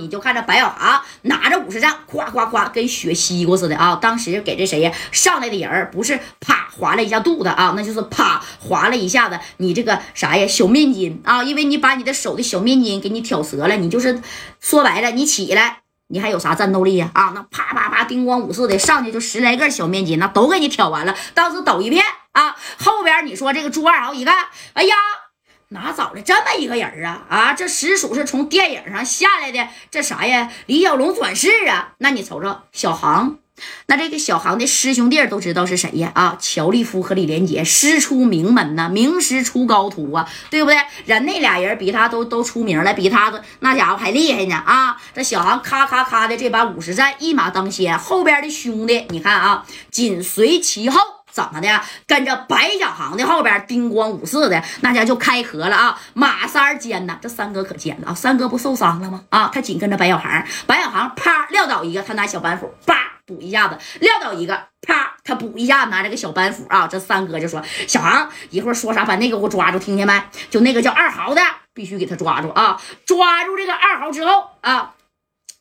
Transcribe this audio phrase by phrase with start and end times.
[0.00, 3.96] 你就看这白小航拿着五十丈，夸夸夸，跟血西瓜似的啊！
[4.00, 14.20] 当时给这谁呀上来的人不是啪划了一下肚子啊，那就是啪划了一下子你这个啥呀小面筋啊，因为你把你的手的小面筋给你挑折了，你就是
[14.58, 17.10] 说白了，你起来你还有啥战斗力呀？
[17.14, 22.56] 啊，那啪啪啪叮咣五四的上去就十来个小面筋，那都给你挑完了，当时抖一片啊！
[22.78, 24.94] 后边你说这个朱二豪一看，哎呀！
[25.72, 27.22] 哪找的这么一个人啊？
[27.28, 30.50] 啊，这实属是从电影上下来的，这啥呀？
[30.66, 31.92] 李小龙转世啊？
[31.98, 33.38] 那你瞅瞅小航，
[33.86, 36.10] 那这个小航的师兄弟都知道是谁呀？
[36.16, 40.76] 啊，乔立夫和李连杰师出名门呐，名师出高徒啊，对不对？
[41.04, 44.96] 人那俩人比他都都出名了，比他的那家伙还厉害呢啊！
[45.14, 50.98] 这小航咔咔咔的这把五十战一马当先，后边的兄弟你看啊，紧随其后。
[51.30, 51.80] 怎么的？
[52.06, 55.98] 跟着白小航的后边，叮咣五四的那家就开河了啊！
[56.14, 58.14] 马三尖呐，这三哥可尖了啊！
[58.14, 59.22] 三哥不受伤了吗？
[59.30, 66.86] 啊，他紧跟着白小航，白小航啪撂倒一个，他拿小板斧叭补一下子，撂倒一个啪他补一下，拿这个小板斧啊！
[66.86, 70.20] 这三哥就说：“小航一会儿说啥，把那个给我抓住，听见没？
[70.50, 71.40] 就那个叫二豪的，
[71.72, 72.80] 必须给他抓住啊！
[73.06, 74.92] 抓住这个二豪之后啊。”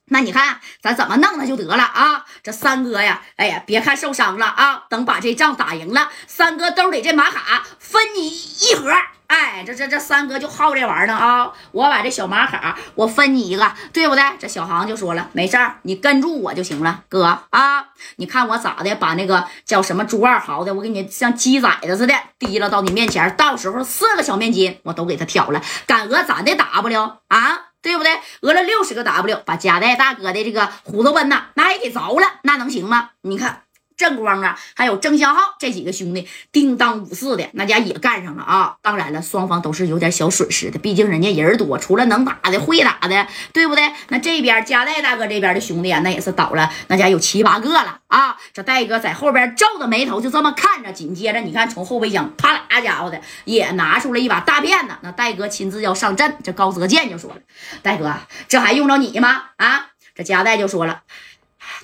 [0.10, 2.26] 那你看咱怎么弄他就得了啊！
[2.44, 8.92] 这三哥呀，哎呀，别看受伤了啊，等把这仗打赢了，三哥兜里这马卡分你一盒。
[9.28, 11.52] 哎，这这这三哥就好这玩意儿呢啊！
[11.72, 14.24] 我把这小马卡我分你一个，对不对？
[14.40, 17.90] 这小航就说了，没事儿，你跟住我就行了，哥啊！
[18.16, 27.69] 你看我咋的，把那个叫什么朱二豪的，我给你像鸡崽子似的提了到你面前，到时候四个小面筋我都给他挑了，敢讹咱的 W 啊？
[27.82, 28.12] 对不对？
[28.42, 33.12] 讹了六十个 W，把夹带大哥的这个虎头奔呐，那也给凿了，那能行吗？
[33.22, 33.64] 你看。
[34.00, 38.78] 正光啊，还有郑相浩这几个兄弟，叮当五四的那家也干上了啊！
[38.82, 43.92] 当然了，双方都是有点小损失的，毕竟人家人多，除了能打的、会打的，对不对？
[44.08, 48.38] 那这边加代大哥这边的兄弟啊，那也是倒了，那家有七八个了啊！
[48.54, 50.94] 这戴哥在后边皱着眉头，就这么看着。
[50.94, 57.38] 紧接着，你看从后备箱啪啦家伙的也拿出了一把大辫子，那戴哥亲自要上阵，这高泽健就说了
[57.84, 58.14] ：“戴哥，
[58.48, 59.44] 这还用着你吗？
[59.58, 61.02] 啊？”这加代就说了。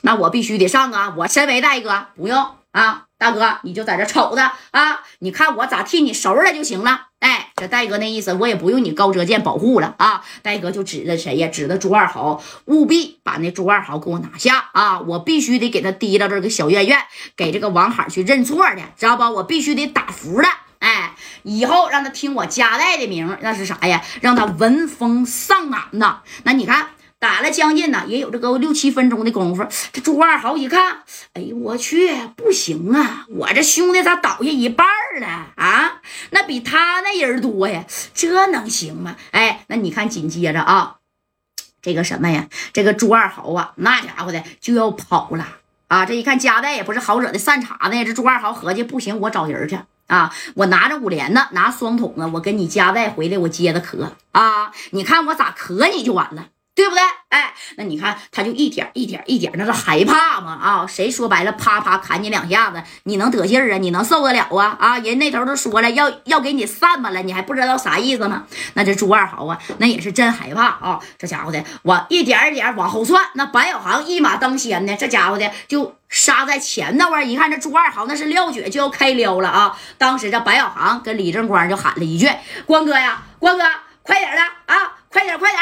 [0.01, 1.13] 那我必须得上啊！
[1.17, 7.07] 我身为大哥，不用啊，大哥你就在这瞅着啊，你看我咋替你收了就行了。
[7.19, 10.23] 哎，这戴哥那意思，我也不用你高哲健保护了啊。
[10.43, 11.47] 戴哥就指着谁呀？
[11.47, 14.99] 指着朱二豪，务必把那朱二豪给我拿下啊！
[14.99, 16.99] 我必须得给他提到这个小院院，
[17.35, 19.23] 给这个王海去认错去，知道不？
[19.23, 20.47] 我必须得打服了。
[20.79, 24.03] 哎，以后让他听我家代的名，那是啥呀？
[24.21, 26.19] 让他闻风丧胆呐！
[26.43, 26.89] 那你看。
[27.17, 29.65] 打了将近呢，也有这个六七分钟的功夫。
[29.91, 30.99] 这朱二豪一看，
[31.33, 33.25] 哎呦我去，不行啊！
[33.29, 34.85] 我这兄弟咋倒下一半
[35.19, 36.01] 了啊？
[36.31, 37.83] 那比他那人多呀，
[38.13, 39.15] 这能行吗？
[39.31, 40.97] 哎，那你看紧接着啊，
[41.81, 42.47] 这个什么呀？
[42.73, 45.47] 这个朱二豪啊，那家伙的就要跑了
[45.87, 46.05] 啊！
[46.05, 48.03] 这一看加代也不是好惹的善茬子呀。
[48.03, 50.31] 这朱二豪合计，不行，我找人去啊！
[50.53, 54.71] 我拿着五连呢，拿双筒子，我跟你加代回来，我接着磕啊！
[54.91, 56.49] 你看我咋磕你就完了。
[56.75, 57.01] 对不对？
[57.29, 60.59] 哎，那你看，他就一点一点一点，那是害怕吗？
[60.61, 63.77] 啊，谁说白了，啪啪砍你两下子，你能得劲儿啊？
[63.77, 64.75] 你能受得了啊？
[64.77, 68.43] 啊，人那头都说了，要要给你散吧了，你还不知道啥意思吗？
[68.73, 70.99] 那这朱二豪啊，那也是真害怕啊！
[71.17, 77.23] 这家伙的，我一点一点往后窜，那白小航一马当先呢，这家伙的就杀在前头啊！
[77.23, 79.77] 一看这朱二豪那是撂蹶就要开撩了啊！
[79.97, 82.29] 当时这白小航跟李正光就喊了一句
[82.67, 83.63] ：“光哥呀，光哥，
[84.03, 85.61] 快点的啊，快点，快点！”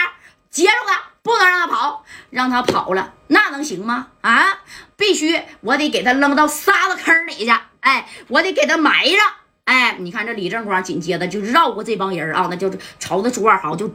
[0.54, 2.06] 接住他，不能让他跑，
[2.44, 4.08] 让他跑了，那能行吗？
[4.20, 4.60] 啊，
[4.98, 9.20] 必须我得给他扔到沙子坑里去，哎，我得给他埋上，
[9.64, 13.90] 哎，你看这李正光紧接着就绕过这帮人啊，那就朝着朱二豪就。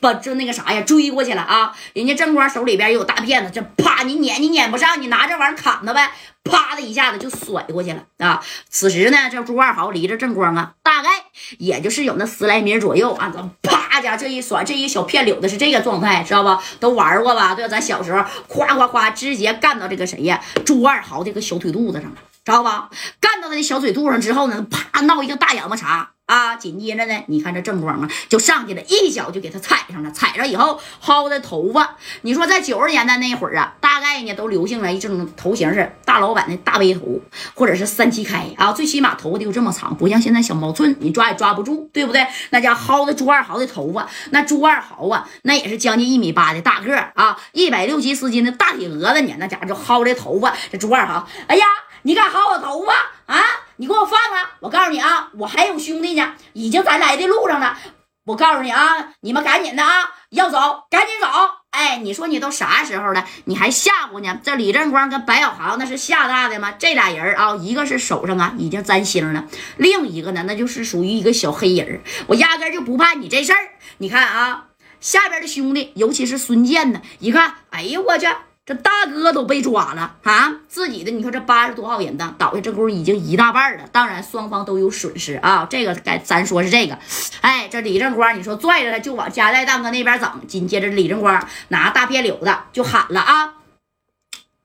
[0.00, 1.72] 把这那个啥呀追过去了啊！
[1.94, 6.10] 人家正光手里边有大辫子，这啪你撵你撵不上，你拿这玩意儿砍他呗！
[6.42, 8.42] 啪的一下子就甩过去了啊！
[8.68, 11.10] 此时呢，这朱二豪离着正光啊，大概
[11.58, 13.32] 也就是有那十来米左右啊，
[13.62, 13.75] 啪
[14.06, 16.62] 家这一甩，这一小片柳子是这个状态，知道吧？
[16.78, 17.54] 都玩过吧？
[17.54, 20.40] 对，咱小时候夸夸夸，直接干到这个谁呀？
[20.64, 22.88] 朱二豪这个小腿肚子上了，知道吧？
[23.20, 26.10] 干到他的小腿肚上之后呢，啪闹一个大仰巴叉。
[26.26, 30.10] 啊，紧接着呢，你看这正光啊，就上去了，一脚就给他踩上了。
[30.10, 37.20] 踩着以后薅的头发，你说在九十年代那会儿啊，大概呢都流行了一种头型是大老板的大背头，
[37.54, 42.26] 或者是三七开啊，最起码头发得有这么长，不像现在小毛寸，你抓也抓不住，对不对？
[42.50, 51.64] 那家薅的朱二豪的头发，那朱二豪啊，那也是将近一米八的大个啊，一百六七十斤的大铁蛾子呢，那家伙就薅的头发，这朱二豪，哎呀！
[52.02, 52.92] 你敢薅我头发
[53.34, 53.42] 啊？
[53.78, 54.56] 你给我放啊！
[54.60, 57.76] 我告诉你啊，我还有兄弟呢，已经在来的路上了。
[58.24, 61.26] 我告诉你啊，你们赶紧的啊，要走赶紧走。
[61.70, 64.40] 哎，你说你都啥时候了，你还吓唬呢？
[64.42, 66.72] 这李正光跟白小航那是吓大的吗？
[66.78, 69.44] 这俩人啊，一个是手上啊已经沾星了，
[69.76, 72.00] 另一个呢，那就是属于一个小黑人。
[72.28, 73.58] 我压根就不怕你这事儿。
[73.98, 74.68] 你看啊，
[75.00, 78.26] 下边的兄弟，尤其是孙健呢，一看，哎呦，我去。
[78.66, 80.52] 这大哥都被抓了啊！
[80.66, 83.86] 自己的，你说这八十多号人呢，倒下这功夫已经一大半了。
[83.92, 85.64] 当然，双方都有损失啊。
[85.70, 86.98] 这个该咱说是这个，
[87.42, 90.46] 哎，这李正光，你说拽着他就往加代大哥那边整。
[90.48, 93.54] 紧接着，李正光拿大片柳子就喊了啊：“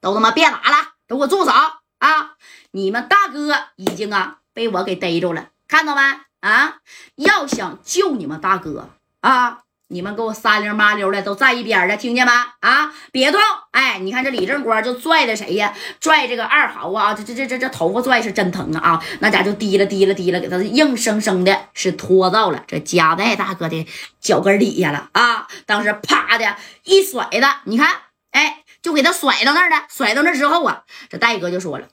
[0.02, 0.78] 都他妈别打了，
[1.08, 2.32] 都给我住手啊！
[2.72, 6.02] 你们大哥已经啊被我给逮着了，看到没
[6.40, 6.78] 啊？
[7.18, 8.90] 要想救你们大哥
[9.20, 9.60] 啊！”
[9.92, 12.32] 你们给我三零八溜的都站一边了，听见没？
[12.62, 13.42] 啊，别动！
[13.72, 15.74] 哎，你看这李正国就拽着谁呀？
[16.00, 17.14] 拽这个二豪啊！
[17.14, 18.92] 这这这这这头发拽是真疼啊！
[18.92, 23.86] 啊，那家就提了提了提了，给他硬生生的是拖到了这夹带大哥的
[24.22, 25.48] 脚跟底下了啊！
[25.66, 26.56] 当时啪的
[26.86, 27.90] 一甩的，你看，
[28.32, 29.88] 哎，就给他甩到那儿了。
[29.90, 31.90] 甩到那之后啊，这戴哥就说了：“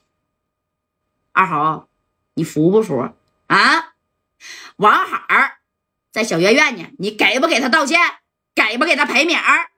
[1.33, 1.89] 二豪，
[2.35, 3.09] 你服不服
[3.47, 3.89] 啊？
[4.77, 5.55] 王海儿。”
[6.11, 7.99] 在小院院呢，你给不给他道歉？
[8.55, 9.69] 给不给他赔名儿？